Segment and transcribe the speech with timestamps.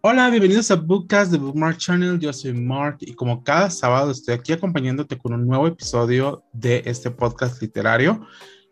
[0.00, 2.20] Hola, bienvenidos a Bookcast de Bookmark Channel.
[2.20, 6.84] Yo soy Mark y como cada sábado estoy aquí acompañándote con un nuevo episodio de
[6.86, 8.24] este podcast literario.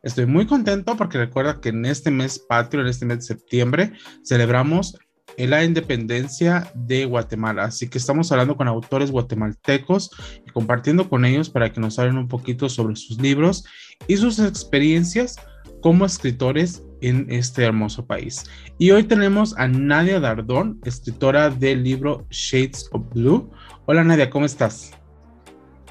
[0.05, 3.93] Estoy muy contento porque recuerda que en este mes patrio, en este mes de septiembre,
[4.25, 4.97] celebramos
[5.37, 7.65] la independencia de Guatemala.
[7.65, 10.11] Así que estamos hablando con autores guatemaltecos
[10.47, 13.65] y compartiendo con ellos para que nos hablen un poquito sobre sus libros
[14.07, 15.37] y sus experiencias
[15.83, 18.45] como escritores en este hermoso país.
[18.79, 23.51] Y hoy tenemos a Nadia Dardón, escritora del libro Shades of Blue.
[23.87, 24.93] Hola Nadia, ¿cómo estás?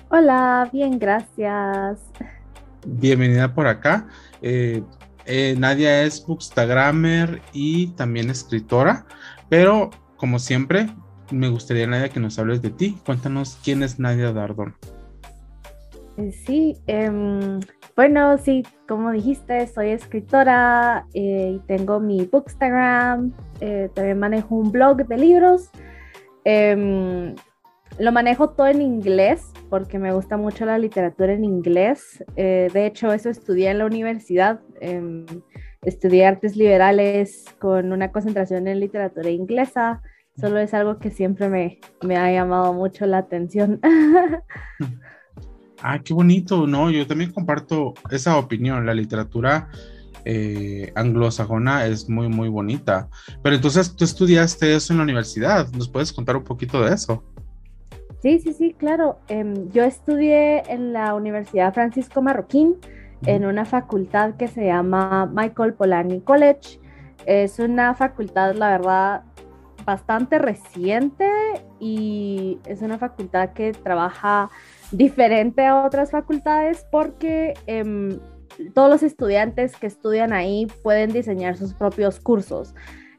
[0.09, 1.99] Hola, bien, gracias.
[2.85, 4.07] Bienvenida por acá.
[4.41, 4.83] Eh,
[5.25, 9.05] eh, Nadia es bookstagrammer y también escritora,
[9.49, 10.87] pero como siempre,
[11.31, 12.97] me gustaría, Nadia, que nos hables de ti.
[13.05, 14.75] Cuéntanos quién es Nadia Dardón.
[16.17, 17.59] Eh, sí, em,
[17.95, 24.71] bueno, sí, como dijiste, soy escritora eh, y tengo mi Bookstagram, eh, también manejo un
[24.71, 25.69] blog de libros.
[26.45, 27.35] Em,
[27.99, 32.23] lo manejo todo en inglés porque me gusta mucho la literatura en inglés.
[32.35, 34.61] de hecho, eso estudié en la universidad.
[34.81, 35.25] Em,
[35.83, 40.01] estudié artes liberales con una concentración en literatura inglesa.
[40.39, 43.79] Solo es algo que siempre me, me ha llamado mucho la atención.
[45.87, 46.89] Ah, qué bonito, ¿no?
[46.89, 48.87] Yo también comparto esa opinión.
[48.87, 49.69] La literatura
[50.25, 53.07] eh, anglosajona es muy, muy bonita.
[53.43, 55.67] Pero entonces tú estudiaste eso en la universidad.
[55.73, 57.23] ¿Nos puedes contar un poquito de eso?
[58.19, 59.19] Sí, sí, sí, claro.
[59.27, 62.77] Em, yo estudié en la Universidad Francisco Marroquín,
[63.27, 66.79] en una facultad que se llama Michael Polanyi College.
[67.27, 69.21] Es una facultad, la verdad,
[69.85, 71.29] bastante reciente
[71.79, 74.49] y es una facultad que trabaja
[74.95, 78.19] diferente a otras facultades porque em,
[78.73, 82.73] todos los estudiantes que estudian ahí pueden diseñar sus propios cursos.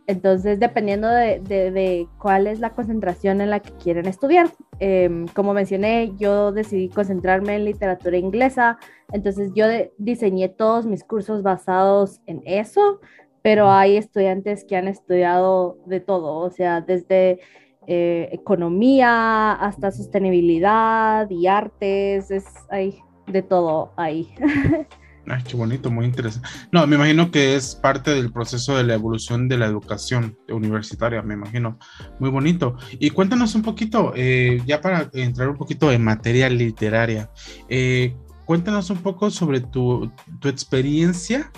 [0.09, 4.49] Entonces, dependiendo de, cuál es la concentración en la que quieren estudiar.
[4.79, 8.79] Em, como mencioné, yo decidí concentrarme en literatura inglesa,
[9.13, 9.67] entonces yo
[9.99, 13.01] diseñé todos mis cursos basados en eso,
[13.43, 17.41] pero hay estudiantes que han estudiado de todo, o sea, desde
[17.87, 24.35] eh, economía, hasta sostenibilidad y artes, es hay de todo ahí.
[25.29, 26.49] Ay, qué bonito, muy interesante.
[26.71, 31.21] No, me imagino que es parte del proceso de la evolución de la educación universitaria,
[31.23, 31.79] me imagino.
[32.21, 32.77] Muy bonito.
[33.01, 37.31] Y cuéntanos un poquito, eh, ya para entrar un poquito en materia literaria,
[37.69, 38.15] eh,
[38.45, 41.51] cuéntanos un poco sobre tu, tu experiencia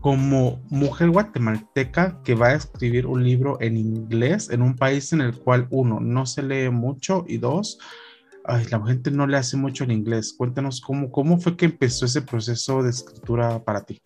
[0.00, 5.20] como mujer guatemalteca que va a escribir un libro en inglés en un país en
[5.20, 7.78] el cual uno no se lee mucho y dos,
[8.70, 10.34] la gente no le hace mucho en inglés.
[10.36, 14.00] Cuéntanos cómo, cómo fue que empezó ese proceso de escritura para ti.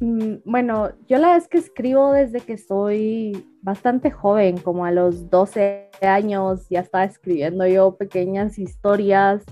[0.00, 5.30] Mm, bueno, yo la vez que escribo desde que soy bastante joven, como a los
[5.30, 9.44] 12 años, ya estaba escribiendo yo pequeñas historias.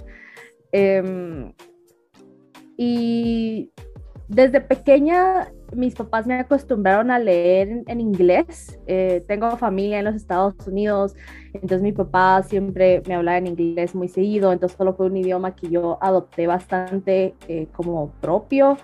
[0.72, 1.52] Em,
[2.76, 3.72] y
[4.28, 8.78] desde pequeña mis papás me acostumbraron a leer en, inglés.
[8.86, 11.14] Eh, tengo familia en los Estados Unidos,
[11.52, 15.54] entonces mi papá siempre me hablaba en inglés muy seguido, entonces solo fue un idioma
[15.54, 18.78] que yo adopté bastante eh, como propio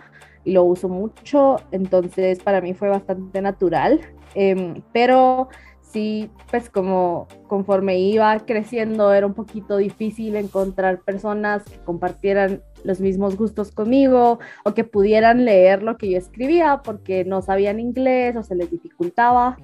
[0.45, 4.01] y lo uso mucho, entonces para mí fue bastante natural,
[4.35, 5.49] em, pero
[5.81, 13.01] sí, pues como conforme iba creciendo era un poquito difícil encontrar personas que compartieran los
[13.01, 18.37] mismos gustos conmigo o que pudieran leer lo que yo escribía porque no sabían inglés
[18.37, 19.57] o se les dificultaba.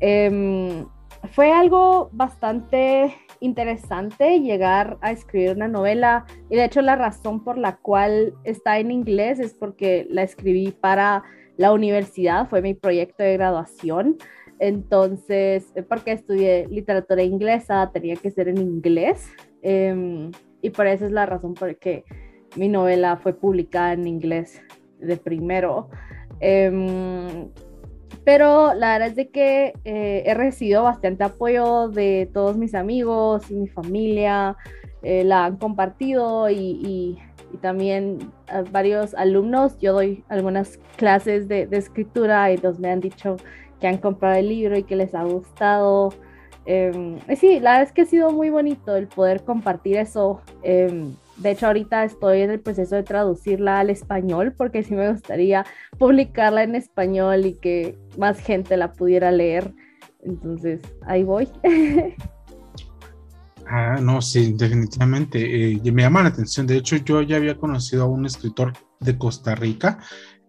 [0.00, 0.86] Em,
[1.32, 7.56] fue algo bastante interesante llegar a escribir una novela y de hecho la razón por
[7.56, 11.22] la cual está en inglés es porque la escribí para
[11.56, 14.16] la universidad, fue mi proyecto de graduación.
[14.58, 19.30] Entonces, eh, porque estudié literatura inglesa, tenía que ser en inglés.
[19.62, 20.30] Em,
[20.62, 22.04] y por eso es la razón por que
[22.56, 24.62] mi novela fue publicada en inglés
[24.98, 25.88] de primero.
[26.40, 27.48] Em,
[28.24, 33.50] pero la verdad es de que eh, he recibido bastante apoyo de todos mis amigos
[33.50, 34.56] y mi familia.
[35.02, 37.18] Eh, la han compartido y, y,
[37.60, 38.32] también
[38.72, 39.78] varios alumnos.
[39.78, 43.36] Yo doy algunas clases de, de escritura y entonces me han dicho
[43.80, 46.12] que han comprado el libro y que les ha gustado.
[46.66, 50.40] Eh, sí, la verdad es que ha sido muy bonito el poder compartir eso.
[50.62, 55.10] Em, de hecho, ahorita estoy en el proceso de traducirla al español porque sí me
[55.10, 55.66] gustaría
[55.98, 59.72] publicarla en español y que más gente la pudiera leer.
[60.22, 61.48] Entonces, ahí voy.
[63.66, 65.72] Ah, no, sí, definitivamente.
[65.72, 66.66] Eh, me llama la atención.
[66.66, 70.00] De hecho, yo ya había conocido a un escritor de Costa Rica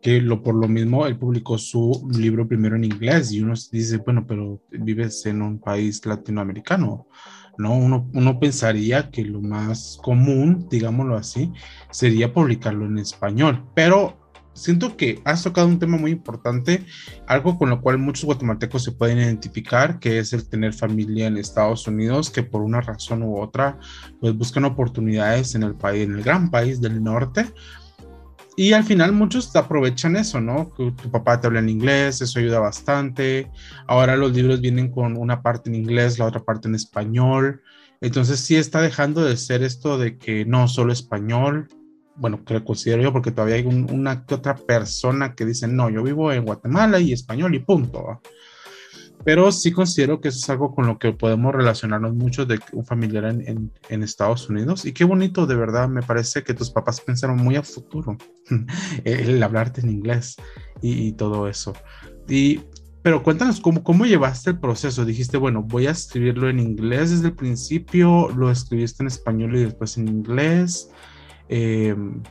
[0.02, 3.98] que lo, por lo mismo él publicó su libro primero en inglés y uno dice,
[3.98, 7.08] bueno, pero vives en un país latinoamericano,
[7.58, 7.76] ¿no?
[7.76, 11.52] Uno, uno pensaría que lo más común, digámoslo así,
[11.92, 14.18] sería publicarlo en español, pero
[14.56, 16.84] siento que has tocado un tema muy importante,
[17.28, 21.38] algo con lo cual muchos guatemaltecos se pueden identificar, que es el tener familia en
[21.38, 23.78] Estados Unidos, que por una razón u otra,
[24.20, 27.46] pues buscan oportunidades en el país, en el gran país del norte.
[28.58, 30.74] Y al final muchos aprovechan eso, ¿no?
[30.74, 33.52] Que tu papá te habla en inglés, eso ayuda bastante.
[33.86, 37.62] Ahora los libros vienen con una parte en inglés, la otra parte en español.
[38.00, 41.68] Entonces sí está dejando de ser esto de que no solo español,
[42.16, 46.02] bueno, que considero yo, porque todavía hay una que otra persona que dice, no, yo
[46.04, 48.22] vivo en Guatemala y español y punto.
[49.26, 52.86] Pero sí considero que eso es algo con lo que podemos relacionarnos mucho de un
[52.86, 54.86] familiar en, en, Estados Unidos.
[54.86, 58.18] Y qué bonito, de verdad, me parece que tus papás pensaron muy a futuro
[59.04, 60.36] el hablarte en inglés
[60.80, 61.74] y, todo eso.
[62.30, 62.62] Y,
[63.02, 65.04] pero cuéntanos cómo, cómo llevaste el proceso.
[65.06, 69.64] Dijiste, bueno, voy a escribirlo en inglés desde el principio, lo escribiste en español y
[69.64, 70.92] después en inglés.
[71.50, 72.22] Em,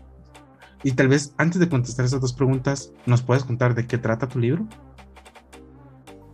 [0.84, 4.28] y tal vez antes de contestar esas dos preguntas, ¿nos puedes contar de qué trata
[4.28, 4.68] tu libro?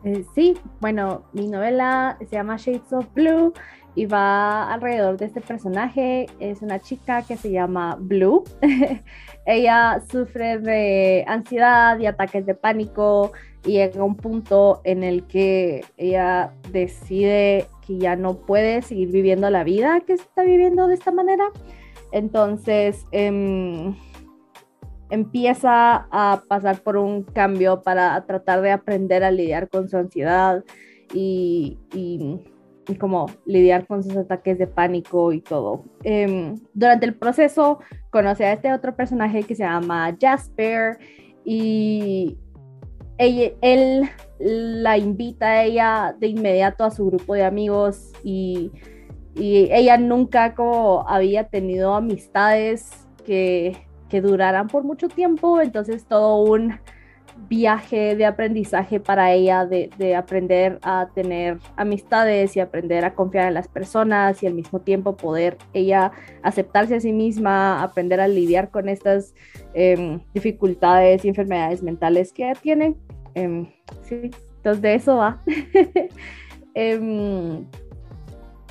[0.04, 3.52] Eh, sí, bueno, mi novela se llama Shades of Blue
[3.94, 6.26] y va alrededor de este personaje.
[6.38, 8.44] Es una chica que se llama Blue.
[9.46, 13.32] Ella sufre de ansiedad y ataques de pánico
[13.64, 19.50] y llega un punto en el que ella decide que ya no puede seguir viviendo
[19.50, 21.44] la vida que está viviendo de esta manera
[22.12, 23.94] entonces em,
[25.10, 30.64] empieza a pasar por un cambio para tratar de aprender a lidiar con su ansiedad
[31.12, 32.40] y, y,
[32.98, 35.84] como lidiar con sus ataques de pánico y todo.
[36.02, 37.78] Em, durante el proceso
[38.10, 40.98] conoce a este otro personaje que se llama Jasper
[41.44, 42.36] y
[43.18, 44.08] él
[44.38, 48.72] la invita a ella de inmediato a su grupo de amigos y
[49.34, 52.90] y ella nunca como había tenido amistades
[53.24, 53.76] que,
[54.10, 56.74] que duraran por mucho tiempo, entonces todo un
[57.48, 63.48] viaje de aprendizaje para ella, de, de, aprender a tener amistades y aprender a confiar
[63.48, 66.12] en las personas y al mismo tiempo poder ella
[66.42, 69.34] aceptarse a sí misma, aprender a lidiar con estas
[69.74, 72.96] em, dificultades y enfermedades mentales que tiene.
[73.34, 73.66] Em,
[74.02, 75.42] sí, entonces de eso va.
[76.72, 77.66] Em,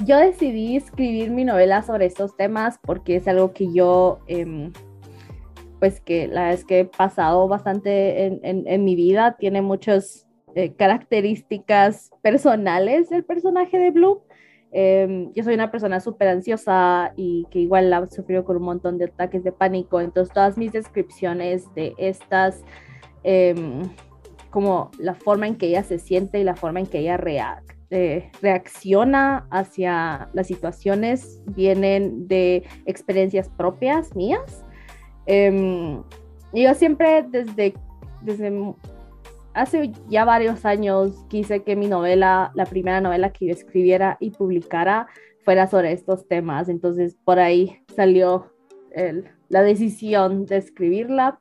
[0.06, 4.20] yo decidí escribir mi novela sobre estos temas porque es algo que yo,
[5.80, 12.12] pues que la verdad que he pasado bastante en, mi vida, tiene muchas eh, características
[12.22, 14.22] personales del personaje de Blue.
[14.72, 18.98] Em, yo soy una persona súper ansiosa y que igual ha sufrido con un montón
[18.98, 22.64] de ataques de pánico, entonces todas mis descripciones de estas,
[23.24, 23.82] em,
[24.52, 27.20] como la forma en que ella se siente y la forma en que ella
[27.92, 34.64] eh, reacciona hacia las situaciones vienen de experiencias propias mías.
[35.32, 36.02] Em,
[36.54, 37.76] yo siempre desde,
[38.24, 38.52] desde
[39.54, 44.32] hace ya varios años quise que mi novela, la primera novela que yo escribiera y
[44.32, 45.06] publicara,
[45.46, 46.68] fuera sobre estos temas.
[46.68, 48.52] Entonces por ahí salió
[49.50, 51.40] la decisión de escribirla.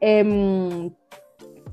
[0.00, 0.92] Em,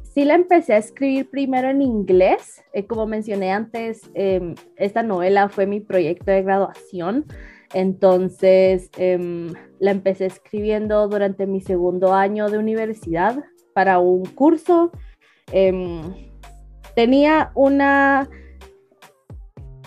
[0.02, 2.64] sí la empecé a escribir primero en inglés.
[2.74, 7.28] Eh, como mencioné antes, em, esta novela fue mi proyecto de graduación.
[7.74, 14.92] Entonces em, la empecé escribiendo durante mi segundo año de universidad para un curso.
[15.52, 16.02] Em,
[16.96, 18.30] tenía una,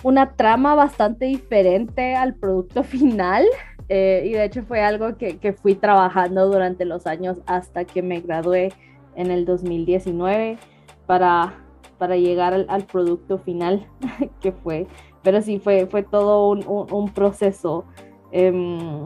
[0.02, 3.44] una trama bastante diferente al producto final.
[3.90, 8.00] Eh, y de hecho fue algo que, que fui trabajando durante los años hasta que
[8.00, 8.72] me gradué
[9.16, 10.58] en el 2019
[11.06, 11.54] para,
[11.98, 13.86] para llegar al, producto final
[14.40, 14.86] que fue.
[15.24, 17.86] Pero sí, fue, fue todo un, proceso.
[18.30, 19.02] Em,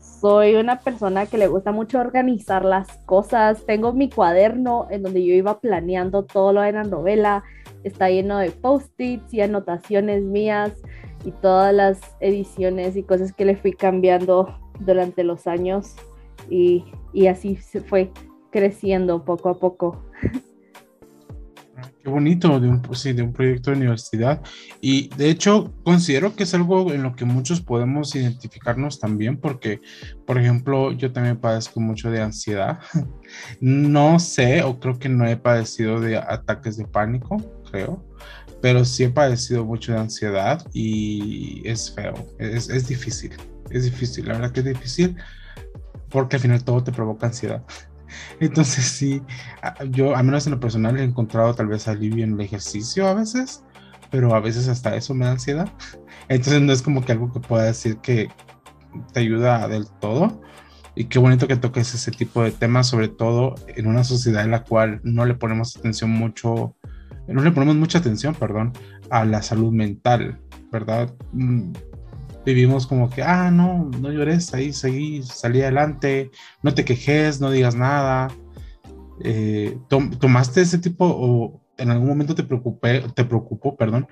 [0.00, 3.64] soy una persona que le gusta mucho organizar las cosas.
[3.64, 7.44] Tengo mi cuaderno en donde yo iba planeando todo lo de la novela.
[7.84, 10.72] Está lleno de post-its y anotaciones mías
[11.24, 15.94] y todas las ediciones y cosas que le fui cambiando durante los años.
[16.50, 18.10] Y, y así se fue
[18.50, 20.02] creciendo poco a poco.
[22.02, 24.42] Qué bonito de un, pues de un proyecto de universidad.
[24.80, 29.80] Y de hecho, considero que es algo en lo que muchos podemos identificarnos también, porque,
[30.26, 32.78] por ejemplo, yo también padezco mucho de ansiedad.
[33.60, 37.36] No sé, o creo que no he padecido de ataques de pánico,
[37.70, 38.02] creo,
[38.62, 43.32] pero sí he padecido mucho de ansiedad y es feo, es, es difícil,
[43.70, 45.16] es difícil, la verdad que es difícil,
[46.08, 47.62] porque al final todo te provoca ansiedad.
[48.40, 49.22] Entonces sí,
[49.90, 53.14] yo al menos en lo personal he encontrado tal vez alivio en el ejercicio a
[53.14, 53.64] veces,
[54.10, 55.70] pero a veces hasta eso me da ansiedad.
[56.28, 58.28] Entonces no es como que algo que pueda decir que
[59.12, 60.40] te ayuda del todo.
[60.94, 64.50] Y qué bonito que toques ese tipo de temas, sobre todo en una sociedad en
[64.50, 66.74] la cual no le ponemos atención mucho,
[67.28, 68.72] no le ponemos mucha atención, perdón,
[69.08, 70.40] a la salud mental,
[70.72, 71.14] ¿verdad?
[72.44, 76.30] Vivimos como que, ah, no, no llores, ahí seguí, salí adelante,
[76.62, 78.28] no te quejes, no digas nada.
[79.22, 84.08] Eh, ¿Tomaste ese tipo o en algún momento te preocupé, te preocupó, perdón,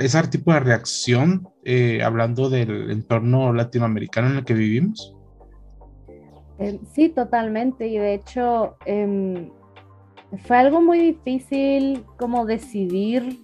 [0.00, 5.16] ese tipo de reacción eh, hablando del entorno latinoamericano en el que vivimos?
[6.58, 7.88] Eh, sí, totalmente.
[7.88, 9.50] Y de hecho, em,
[10.44, 13.40] fue algo muy difícil como decidir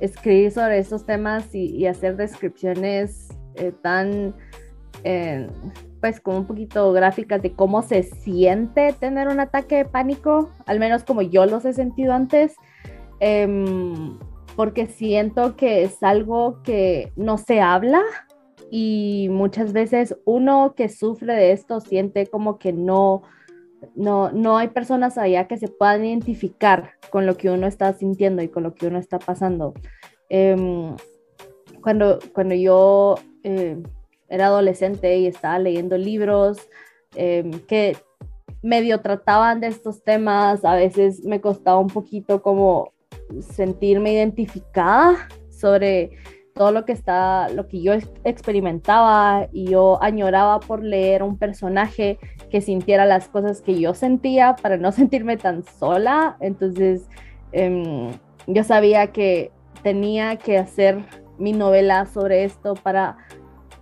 [0.00, 4.34] escribir sobre estos temas y hacer descripciones eh, tan,
[5.04, 5.48] eh,
[6.00, 10.78] pues como un poquito gráficas de cómo se siente tener un ataque de pánico, al
[10.78, 12.54] menos como yo los he sentido antes,
[13.20, 14.18] em,
[14.56, 18.02] porque siento que es algo que no se habla
[18.70, 23.22] y muchas veces uno que sufre de esto siente como que no,
[23.94, 28.42] no, no hay personas allá que se puedan identificar con lo que uno está sintiendo
[28.42, 29.74] y con lo que uno está pasando.
[30.28, 30.94] Em,
[31.82, 33.82] cuando, cuando yo eh,
[34.28, 36.58] era adolescente y estaba leyendo libros
[37.14, 37.96] em, que
[38.62, 42.92] medio trataban de estos temas, a veces me costaba un poquito como
[43.40, 46.10] sentirme identificada sobre
[46.54, 47.92] todo lo que está, lo que yo
[48.24, 52.18] experimentaba y yo añoraba por leer un personaje
[52.50, 56.36] que sintiera las cosas que yo sentía para no sentirme tan sola.
[56.40, 57.08] Entonces,
[57.52, 58.10] em,
[58.46, 61.04] yo sabía que tenía que hacer
[61.38, 63.18] mi novela sobre esto para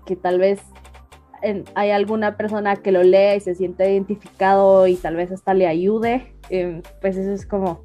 [0.07, 0.61] que tal vez
[1.75, 5.67] hay alguna persona que lo lea y se sienta identificado y tal vez hasta le
[5.67, 6.35] ayude.
[6.49, 7.85] Em, pues eso es como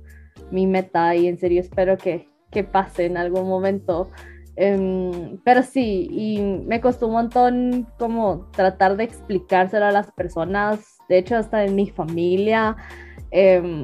[0.52, 4.10] mi meta y en serio espero que, que pase en algún momento.
[4.56, 10.98] Em, pero sí, y me costó un montón como tratar de explicárselo a las personas,
[11.08, 12.76] de hecho hasta en mi familia.
[13.32, 13.84] Em,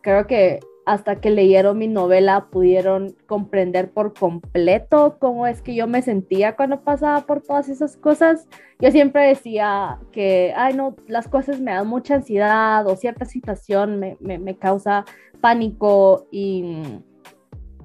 [0.00, 5.86] creo que hasta que leyeron mi novela pudieron comprender por completo cómo es que yo
[5.86, 8.48] me sentía cuando pasaba por todas esas cosas.
[8.80, 14.00] Yo siempre decía que, ay, no, las cosas me dan mucha ansiedad o cierta situación
[14.00, 15.04] me, me, causa
[15.40, 16.82] pánico y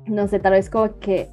[0.08, 1.28] no sé, tal vez como que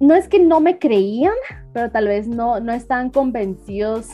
[0.00, 1.34] no es que no me creían,
[1.72, 4.10] pero tal vez no, no estaban convencidos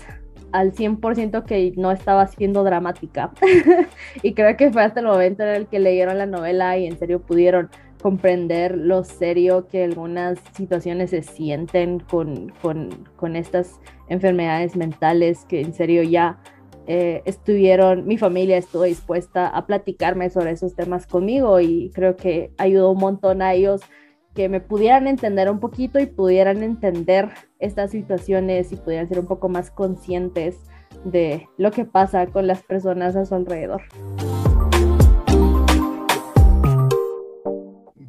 [0.52, 3.32] al 100% que no estaba siendo dramática.
[4.22, 6.98] y creo que fue hasta el momento en el que leyeron la novela y en
[6.98, 7.70] serio pudieron
[8.02, 15.60] comprender lo serio que algunas situaciones se sienten con, con, con estas enfermedades mentales que
[15.60, 16.38] en serio ya
[16.88, 22.50] eh, estuvieron, mi familia estuvo dispuesta a platicarme sobre esos temas conmigo y creo que
[22.58, 23.82] ayudó un montón a ellos
[24.34, 29.26] que me pudieran entender un poquito y pudieran entender estas situaciones y pudieran ser un
[29.26, 30.56] poco más conscientes
[31.04, 33.82] de lo que pasa con las personas a su alrededor.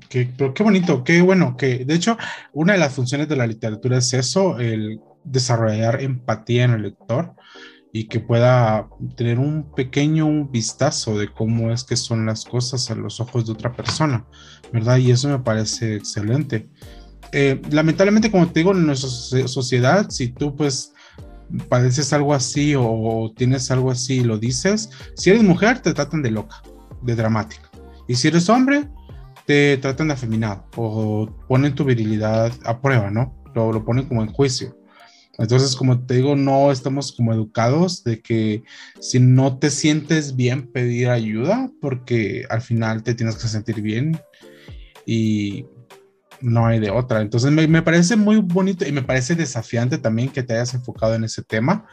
[0.10, 2.18] Qué, qué bonito, qué bueno, que de hecho
[2.54, 7.34] una de las funciones de la literatura es eso, el desarrollar empatía en el lector
[7.96, 12.96] y que pueda tener un pequeño vistazo de cómo es que son las cosas a
[12.96, 14.26] los ojos de otra persona,
[14.74, 14.98] ¿verdad?
[14.98, 16.68] Y eso me parece excelente.
[17.32, 19.10] Eh, lamentablemente, como te digo, en nuestra
[19.48, 20.92] sociedad, si tú pues
[21.70, 26.24] padeces algo así o tienes algo así y lo dices, si eres mujer te tratan
[26.24, 26.64] de loca,
[27.04, 27.70] de dramática.
[28.08, 28.90] Y si eres hombre,
[29.46, 33.36] te tratan de afeminado o ponen tu virilidad a prueba, ¿no?
[33.54, 34.76] Lo, lo ponen como en juicio.
[35.38, 38.64] Entonces, como te digo, no estamos como educados de que
[39.00, 44.20] si no te sientes bien pedir ayuda, porque al final te tienes que sentir bien
[45.06, 45.66] y
[46.40, 47.22] no hay de otra.
[47.22, 51.16] Entonces, me, me parece muy bonito y me parece desafiante también que te hayas enfocado
[51.16, 51.86] en ese tema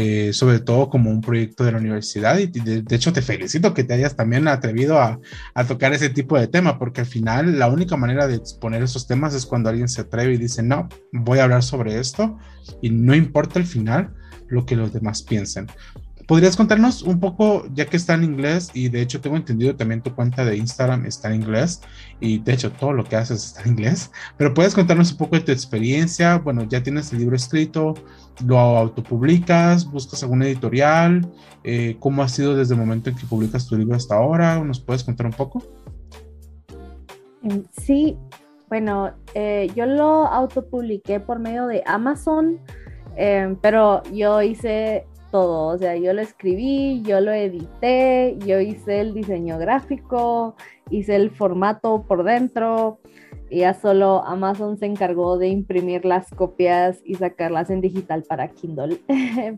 [0.00, 3.82] eh, sobre todo como un proyecto de la universidad y de, hecho te felicito que
[3.82, 5.18] te hayas también atrevido a,
[5.54, 9.08] a, tocar ese tipo de tema porque al final la única manera de exponer esos
[9.08, 12.38] temas es cuando alguien se atreve y dice no, voy a hablar sobre esto
[12.80, 14.14] y no importa al final
[14.46, 15.66] lo que los demás piensen.
[16.28, 20.02] ¿Podrías contarnos un poco, ya que está en inglés, y de hecho tengo entendido también
[20.02, 21.80] tu cuenta de Instagram está en inglés,
[22.20, 25.36] y de hecho todo lo que haces está en inglés, pero puedes contarnos un poco
[25.36, 27.94] de tu experiencia, bueno, ya tienes el libro escrito,
[28.44, 31.26] lo autopublicas, buscas algún editorial,
[31.64, 34.80] eh, cómo ha sido desde el momento en que publicas tu libro hasta ahora, ¿nos
[34.80, 35.62] puedes contar un poco?
[37.42, 38.18] Em, sí,
[38.68, 42.58] bueno, eh, yo lo autopubliqué por medio de Amazon,
[43.16, 49.00] em, pero yo hice todo, o sea, yo lo escribí, yo lo edité, yo hice
[49.00, 50.56] el diseño gráfico,
[50.90, 53.00] hice el formato por dentro,
[53.50, 58.48] y ya solo Amazon se encargó de imprimir las copias y sacarlas en digital para
[58.48, 59.00] Kindle.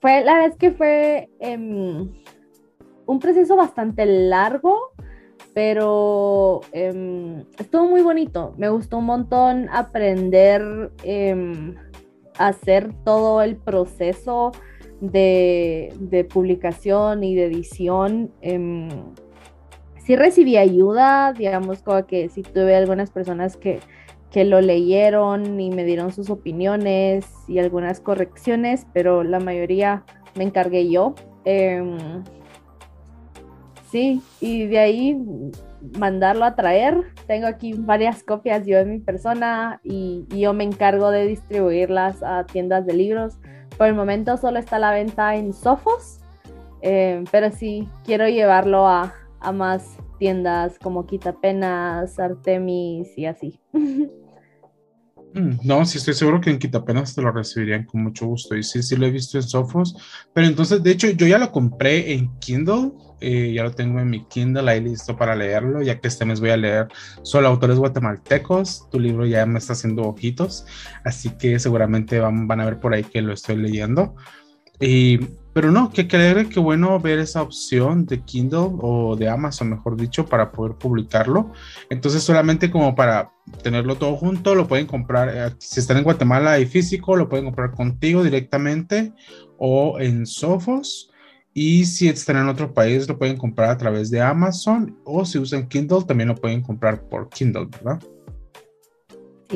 [0.00, 2.08] fue, la verdad es que fue em,
[3.06, 4.92] un proceso bastante largo,
[5.54, 8.54] pero em, estuvo muy bonito.
[8.56, 11.74] Me gustó un montón aprender em,
[12.38, 14.52] a hacer todo el proceso
[15.02, 18.30] de, de publicación y de edición
[20.04, 23.80] sí recibí ayuda, digamos, como que sí tuve algunas personas que,
[24.30, 30.04] que lo leyeron y me dieron sus opiniones y algunas correcciones, pero la mayoría
[30.34, 31.14] me encargué yo.
[31.44, 32.24] Em,
[33.90, 35.18] sí, y de ahí
[35.98, 37.12] mandarlo a traer.
[37.26, 42.44] Tengo aquí varias copias yo de mi persona y, yo me encargo de distribuirlas a
[42.46, 43.38] tiendas de libros.
[43.82, 46.20] Por el momento solo está la venta en Sofos,
[46.82, 53.58] em, pero sí quiero llevarlo a, a más tiendas como Quitapenas, Artemis y así.
[55.34, 58.56] Mm, no, sí estoy seguro que en Quitapenas te lo recibirían con mucho gusto.
[58.56, 59.96] Y sí, sí lo he visto en Sofos.
[60.32, 62.92] Pero entonces, de hecho, yo ya lo compré en Kindle.
[63.20, 66.40] Eh, ya lo tengo en mi Kindle ahí listo para leerlo, ya que este mes
[66.40, 66.88] voy a leer
[67.22, 68.90] solo autores guatemaltecos.
[68.90, 70.66] Tu libro ya me está haciendo ojitos.
[71.04, 74.16] Así que seguramente van, van a ver por ahí que lo estoy leyendo.
[74.80, 75.20] Y
[75.52, 79.96] pero no, que creer que bueno ver esa opción de Kindle o de Amazon, mejor
[79.96, 81.52] dicho, para poder publicarlo.
[81.90, 83.32] Entonces, solamente como para
[83.62, 85.30] tenerlo todo junto, lo pueden comprar.
[85.34, 89.12] Eh, si están en Guatemala y físico, lo pueden comprar contigo directamente
[89.58, 91.10] o en Sofos.
[91.54, 94.98] Y si están en otro país, lo pueden comprar a través de Amazon.
[95.04, 98.00] O si usan Kindle, también lo pueden comprar por Kindle, ¿verdad?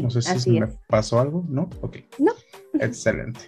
[0.02, 1.70] no sé si me pasó algo, ¿no?
[1.80, 1.98] Ok.
[2.18, 2.32] No.
[2.80, 3.40] Excelente.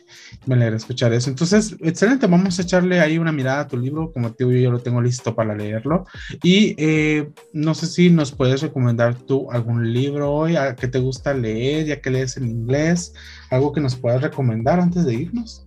[0.47, 1.31] Me alegra escuchar eso.
[1.31, 2.27] Entonces, excelente.
[2.27, 4.13] Vamos a echarle ahí una mirada a tu libro.
[4.13, 6.05] Como te digo, yo lo tengo listo para leerlo.
[6.43, 10.99] Y eh, no sé si nos puedes recomendar tú algún libro hoy a que te
[10.99, 13.14] gusta leer, ya que lees en inglés,
[13.51, 15.64] algo que nos puedas recomendar antes de irnos.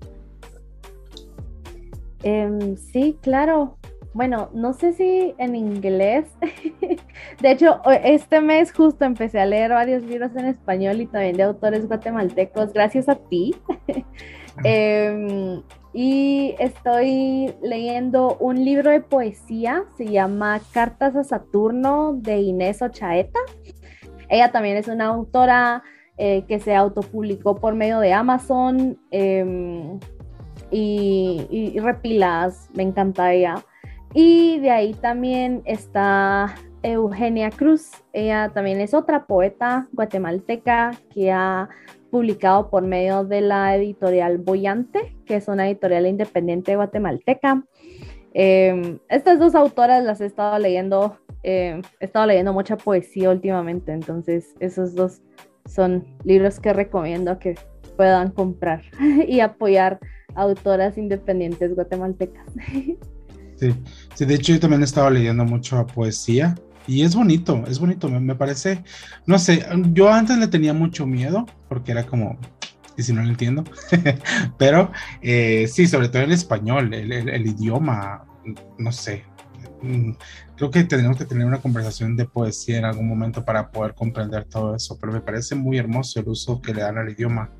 [2.23, 3.77] Em, sí, claro.
[4.13, 6.25] Bueno, no sé si en inglés.
[7.41, 11.43] de hecho, este mes justo empecé a leer varios libros en español y también de
[11.43, 13.55] autores guatemaltecos, gracias a ti.
[14.65, 22.81] Em, y estoy leyendo un libro de poesía, se llama Cartas a Saturno de Inés
[22.81, 23.39] Ochaeta.
[24.27, 25.83] Ella también es una autora
[26.17, 29.99] eh, que se autopublicó por medio de Amazon em,
[30.69, 33.63] y, y repilas, me encanta ella.
[34.13, 37.91] Y de ahí también está Eugenia Cruz.
[38.13, 41.69] Ella también es otra poeta guatemalteca que ha
[42.09, 47.63] publicado por medio de la editorial Boyante, que es una editorial independiente guatemalteca.
[48.33, 53.91] Em, estas dos autoras las he estado leyendo, em, he estado leyendo mucha poesía últimamente,
[53.93, 55.21] entonces esos dos
[55.65, 57.55] son libros que recomiendo que
[57.95, 58.81] puedan comprar
[59.27, 59.99] y apoyar
[60.35, 62.45] autoras independientes guatemaltecas.
[63.61, 64.25] Sí.
[64.25, 66.55] de hecho yo también he estado leyendo mucho poesía
[66.87, 68.83] y es bonito, es bonito, me, parece,
[69.27, 72.39] no sé, yo antes le tenía mucho miedo porque era como,
[72.97, 73.63] y si no lo entiendo,
[74.57, 78.25] pero eh, sí, sobre todo el español, el, idioma,
[78.79, 79.25] no sé,
[79.83, 80.13] mm,
[80.55, 84.45] creo que tenemos que tener una conversación de poesía en algún momento para poder comprender
[84.45, 87.51] todo eso, pero me parece muy hermoso el uso que le dan al idioma.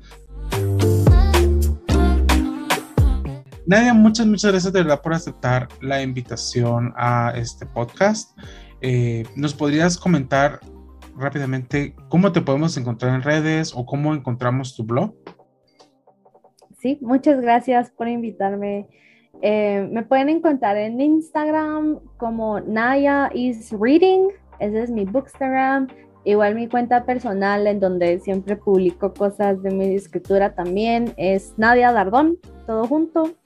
[3.64, 8.36] Nadia, muchas, muchas gracias de verdad por aceptar la invitación a este podcast.
[8.80, 10.58] Eh, ¿Nos podrías comentar
[11.16, 15.14] rápidamente cómo te podemos encontrar en redes o cómo encontramos tu blog?
[16.80, 18.88] Sí, muchas gracias por invitarme.
[19.42, 25.86] Eh, me pueden encontrar en Instagram como Naya is Reading, ese es mi Bookstagram.
[26.24, 31.92] Igual mi cuenta personal en donde siempre publico cosas de mi escritura también es Nadia
[31.92, 33.36] Dardón, todo junto.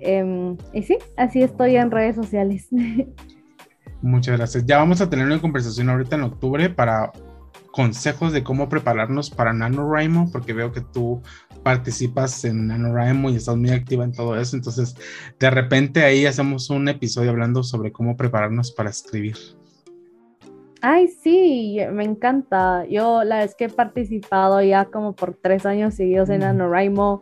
[0.00, 2.68] Em, y sí, así estoy en redes sociales.
[4.02, 4.64] Muchas gracias.
[4.66, 7.12] Ya vamos a tener una conversación ahorita en octubre para
[7.70, 11.22] consejos de cómo prepararnos para NaNoWriMo, porque veo que tú
[11.62, 14.56] participas en NaNoWriMo y estás muy activa en todo eso.
[14.56, 14.94] Entonces,
[15.38, 19.36] de repente ahí hacemos un episodio hablando sobre cómo prepararnos para escribir.
[20.82, 22.86] Ay, sí, me encanta.
[22.86, 27.20] Yo la vez que he participado ya como por tres años seguidos en NaNoWriMo,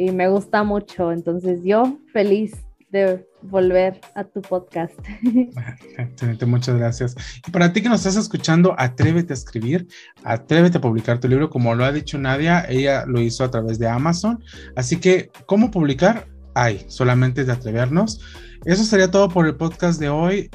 [0.00, 1.12] y me gusta mucho.
[1.12, 2.52] Entonces yo feliz
[2.90, 4.98] de volver a tu podcast.
[5.98, 7.16] Excelente, muchas gracias.
[7.46, 9.86] Y para ti que nos estás escuchando, atrévete a escribir,
[10.24, 13.78] atrévete a publicar tu libro, como lo ha dicho Nadia, ella lo hizo a través
[13.78, 14.42] de Amazon.
[14.74, 16.26] Así que, ¿cómo publicar?
[16.54, 18.20] hay, solamente de atrevernos.
[18.64, 20.50] Eso sería todo por el podcast de hoy.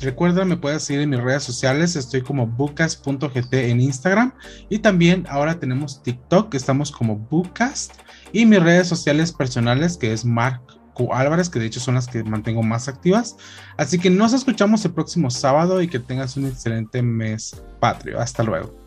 [0.00, 1.94] Recuerda, me puedes seguir en mis redes sociales.
[1.94, 4.32] Estoy como bucas.gt en Instagram.
[4.68, 7.90] Y también ahora tenemos TikTok, estamos como bucas.
[8.32, 12.24] Y mis redes sociales personales, que es Marco Álvarez, que de hecho son las que
[12.24, 13.36] mantengo más activas.
[13.76, 18.20] Así que nos escuchamos el próximo sábado y que tengas un excelente mes patrio.
[18.20, 18.79] Hasta luego.